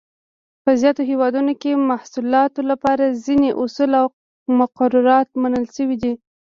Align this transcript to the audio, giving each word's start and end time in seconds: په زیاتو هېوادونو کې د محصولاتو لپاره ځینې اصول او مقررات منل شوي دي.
په 0.63 0.71
زیاتو 0.81 1.01
هېوادونو 1.09 1.51
کې 1.61 1.71
د 1.73 1.85
محصولاتو 1.91 2.61
لپاره 2.71 3.05
ځینې 3.25 3.49
اصول 3.61 3.91
او 4.01 4.05
مقررات 4.59 5.27
منل 5.41 5.65
شوي 5.75 5.97
دي. 6.03 6.13